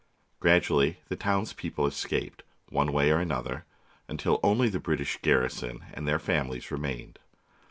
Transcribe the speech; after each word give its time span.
Gradually 0.39 0.97
the 1.09 1.15
townspeople 1.15 1.85
escaped, 1.85 2.41
one 2.69 2.91
way 2.91 3.11
or 3.11 3.19
another, 3.19 3.65
until 4.07 4.39
only 4.41 4.67
the 4.67 4.79
British 4.79 5.19
garrison 5.21 5.85
and 5.93 6.07
their 6.07 6.17
families 6.17 6.71
remained. 6.71 7.19